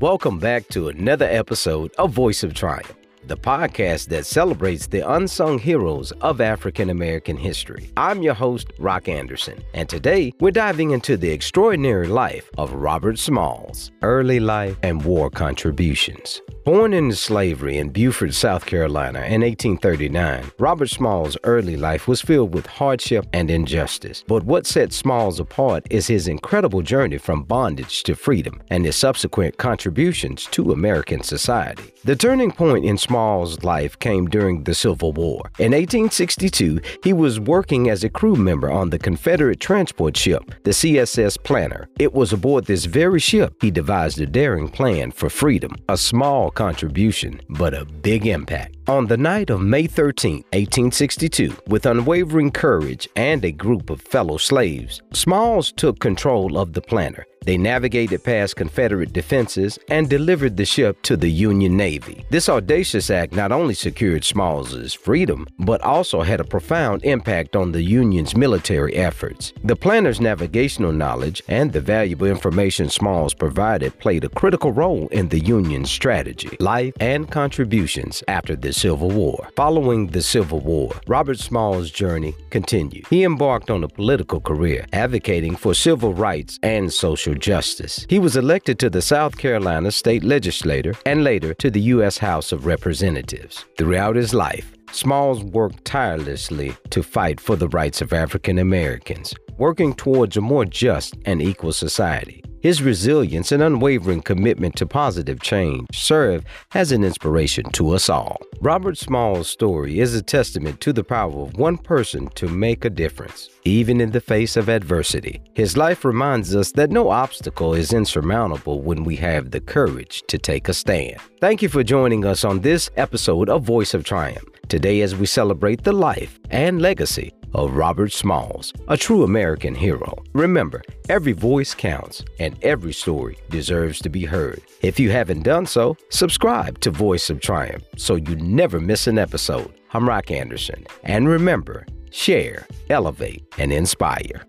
Welcome 0.00 0.38
back 0.38 0.68
to 0.68 0.86
another 0.88 1.26
episode 1.26 1.90
of 1.98 2.12
Voice 2.12 2.44
of 2.44 2.54
Triumph 2.54 2.94
the 3.28 3.36
podcast 3.36 4.08
that 4.08 4.24
celebrates 4.26 4.86
the 4.86 5.08
unsung 5.08 5.58
heroes 5.58 6.12
of 6.22 6.40
African 6.40 6.90
American 6.90 7.36
history. 7.36 7.90
I'm 7.96 8.22
your 8.22 8.34
host, 8.34 8.72
Rock 8.78 9.08
Anderson, 9.08 9.62
and 9.74 9.88
today 9.88 10.32
we're 10.40 10.50
diving 10.50 10.92
into 10.92 11.16
the 11.16 11.30
extraordinary 11.30 12.08
life 12.08 12.50
of 12.56 12.72
Robert 12.72 13.18
Smalls, 13.18 13.92
early 14.02 14.40
life 14.40 14.76
and 14.82 15.04
war 15.04 15.30
contributions. 15.30 16.40
Born 16.64 16.92
into 16.92 17.16
slavery 17.16 17.78
in 17.78 17.88
Beaufort, 17.88 18.34
South 18.34 18.66
Carolina 18.66 19.20
in 19.20 19.40
1839, 19.40 20.52
Robert 20.58 20.90
Smalls' 20.90 21.36
early 21.44 21.76
life 21.76 22.06
was 22.06 22.20
filled 22.20 22.52
with 22.52 22.66
hardship 22.66 23.26
and 23.32 23.50
injustice. 23.50 24.22
But 24.26 24.42
what 24.44 24.66
set 24.66 24.92
Smalls 24.92 25.40
apart 25.40 25.86
is 25.88 26.06
his 26.06 26.28
incredible 26.28 26.82
journey 26.82 27.16
from 27.16 27.44
bondage 27.44 28.02
to 28.02 28.14
freedom 28.14 28.60
and 28.68 28.84
his 28.84 28.96
subsequent 28.96 29.56
contributions 29.56 30.44
to 30.50 30.72
American 30.72 31.22
society. 31.22 31.94
The 32.04 32.16
turning 32.16 32.52
point 32.52 32.84
in 32.84 32.98
Smalls' 32.98 33.17
life 33.18 33.98
came 33.98 34.26
during 34.26 34.64
the 34.64 34.74
Civil 34.74 35.12
War. 35.12 35.50
In 35.58 35.72
1862, 35.72 36.80
he 37.02 37.12
was 37.12 37.40
working 37.40 37.90
as 37.90 38.04
a 38.04 38.08
crew 38.08 38.36
member 38.36 38.70
on 38.70 38.90
the 38.90 38.98
Confederate 38.98 39.60
transport 39.60 40.16
ship, 40.16 40.42
the 40.64 40.70
CSS 40.70 41.42
Planter. 41.42 41.88
It 41.98 42.14
was 42.14 42.32
aboard 42.32 42.66
this 42.66 42.84
very 42.84 43.20
ship 43.20 43.54
he 43.60 43.70
devised 43.70 44.20
a 44.20 44.26
daring 44.26 44.68
plan 44.68 45.10
for 45.10 45.28
freedom, 45.28 45.72
a 45.88 45.96
small 45.96 46.50
contribution, 46.50 47.40
but 47.48 47.74
a 47.74 47.84
big 47.84 48.26
impact. 48.26 48.77
On 48.88 49.06
the 49.06 49.18
night 49.18 49.50
of 49.50 49.60
May 49.60 49.86
13, 49.86 50.36
1862, 50.54 51.54
with 51.66 51.84
unwavering 51.84 52.50
courage 52.50 53.06
and 53.16 53.44
a 53.44 53.52
group 53.52 53.90
of 53.90 54.00
fellow 54.00 54.38
slaves, 54.38 55.02
Smalls 55.12 55.72
took 55.72 55.98
control 55.98 56.56
of 56.56 56.72
the 56.72 56.80
planter 56.80 57.26
they 57.48 57.56
navigated 57.56 58.22
past 58.24 58.56
Confederate 58.56 59.14
defenses 59.14 59.78
and 59.88 60.10
delivered 60.10 60.58
the 60.58 60.66
ship 60.66 61.00
to 61.02 61.16
the 61.16 61.30
Union 61.30 61.78
Navy. 61.78 62.26
This 62.28 62.50
audacious 62.50 63.08
act 63.08 63.32
not 63.32 63.52
only 63.52 63.72
secured 63.72 64.22
Smalls' 64.22 64.92
freedom, 64.92 65.46
but 65.58 65.80
also 65.80 66.20
had 66.20 66.40
a 66.40 66.44
profound 66.44 67.04
impact 67.04 67.56
on 67.56 67.72
the 67.72 67.82
Union's 67.82 68.36
military 68.36 68.96
efforts. 68.96 69.54
The 69.64 69.76
planter's 69.76 70.20
navigational 70.20 70.92
knowledge 70.92 71.42
and 71.48 71.72
the 71.72 71.80
valuable 71.80 72.26
information 72.26 72.90
Smalls 72.90 73.32
provided 73.32 73.98
played 73.98 74.24
a 74.24 74.28
critical 74.28 74.72
role 74.72 75.08
in 75.08 75.30
the 75.30 75.40
Union's 75.40 75.90
strategy, 75.90 76.54
life, 76.60 76.92
and 77.00 77.30
contributions 77.30 78.22
after 78.28 78.56
the 78.56 78.74
Civil 78.78 79.10
War. 79.10 79.48
Following 79.56 80.06
the 80.06 80.22
Civil 80.22 80.60
War, 80.60 80.92
Robert 81.08 81.40
Smalls' 81.40 81.90
journey 81.90 82.36
continued. 82.50 83.06
He 83.10 83.24
embarked 83.24 83.70
on 83.70 83.82
a 83.82 83.88
political 83.88 84.40
career, 84.40 84.86
advocating 84.92 85.56
for 85.56 85.74
civil 85.74 86.14
rights 86.14 86.60
and 86.62 86.92
social 86.92 87.34
justice. 87.34 88.06
He 88.08 88.20
was 88.20 88.36
elected 88.36 88.78
to 88.78 88.88
the 88.88 89.02
South 89.02 89.36
Carolina 89.36 89.90
state 89.90 90.22
legislature 90.22 90.94
and 91.04 91.24
later 91.24 91.54
to 91.54 91.72
the 91.72 91.80
U.S. 91.94 92.18
House 92.18 92.52
of 92.52 92.66
Representatives. 92.66 93.64
Throughout 93.76 94.14
his 94.14 94.32
life, 94.32 94.72
Smalls 94.92 95.42
worked 95.42 95.84
tirelessly 95.84 96.76
to 96.90 97.02
fight 97.02 97.40
for 97.40 97.56
the 97.56 97.68
rights 97.68 98.00
of 98.00 98.12
African 98.12 98.58
Americans, 98.60 99.34
working 99.58 99.92
towards 99.92 100.36
a 100.36 100.40
more 100.40 100.64
just 100.64 101.16
and 101.24 101.42
equal 101.42 101.72
society. 101.72 102.44
His 102.60 102.82
resilience 102.82 103.52
and 103.52 103.62
unwavering 103.62 104.22
commitment 104.22 104.76
to 104.76 104.86
positive 104.86 105.40
change 105.40 105.86
serve 105.92 106.44
as 106.74 106.92
an 106.92 107.04
inspiration 107.04 107.70
to 107.72 107.90
us 107.90 108.08
all. 108.08 108.38
Robert 108.60 108.98
Smalls' 108.98 109.48
story 109.48 110.00
is 110.00 110.16
a 110.16 110.22
testament 110.22 110.80
to 110.80 110.92
the 110.92 111.04
power 111.04 111.42
of 111.42 111.56
one 111.58 111.78
person 111.78 112.26
to 112.34 112.48
make 112.48 112.84
a 112.84 112.90
difference, 112.90 113.50
even 113.62 114.00
in 114.00 114.10
the 114.10 114.20
face 114.20 114.56
of 114.56 114.68
adversity. 114.68 115.40
His 115.54 115.76
life 115.76 116.04
reminds 116.04 116.56
us 116.56 116.72
that 116.72 116.90
no 116.90 117.08
obstacle 117.10 117.72
is 117.74 117.92
insurmountable 117.92 118.80
when 118.80 119.04
we 119.04 119.14
have 119.16 119.52
the 119.52 119.60
courage 119.60 120.24
to 120.26 120.38
take 120.38 120.68
a 120.68 120.74
stand. 120.74 121.18
Thank 121.40 121.62
you 121.62 121.68
for 121.68 121.84
joining 121.84 122.24
us 122.24 122.44
on 122.44 122.58
this 122.58 122.90
episode 122.96 123.48
of 123.48 123.62
Voice 123.62 123.94
of 123.94 124.02
Triumph. 124.02 124.48
Today, 124.66 125.02
as 125.02 125.14
we 125.14 125.26
celebrate 125.26 125.84
the 125.84 125.92
life 125.92 126.40
and 126.50 126.82
legacy 126.82 127.32
of 127.54 127.74
Robert 127.74 128.12
Smalls, 128.12 128.72
a 128.88 128.96
true 128.96 129.22
American 129.22 129.74
hero. 129.74 130.22
Remember, 130.32 130.82
every 131.08 131.32
voice 131.32 131.74
counts 131.74 132.24
and 132.38 132.56
every 132.62 132.92
story 132.92 133.38
deserves 133.50 134.00
to 134.00 134.08
be 134.08 134.24
heard. 134.24 134.60
If 134.82 135.00
you 135.00 135.10
haven't 135.10 135.42
done 135.42 135.66
so, 135.66 135.96
subscribe 136.10 136.80
to 136.80 136.90
Voice 136.90 137.30
of 137.30 137.40
Triumph 137.40 137.84
so 137.96 138.16
you 138.16 138.36
never 138.36 138.80
miss 138.80 139.06
an 139.06 139.18
episode. 139.18 139.72
I'm 139.92 140.08
Rock 140.08 140.30
Anderson. 140.30 140.86
And 141.02 141.28
remember, 141.28 141.86
share, 142.10 142.66
elevate, 142.90 143.44
and 143.58 143.72
inspire. 143.72 144.46